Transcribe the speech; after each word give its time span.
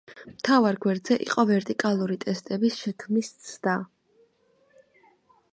მთავარ 0.35 0.79
გვერდზე 0.85 1.17
იყო 1.25 1.45
ვერტიკალური 1.49 2.17
ტექსტების 2.25 2.81
შექმნის 2.81 3.33
ცდა. 3.51 3.79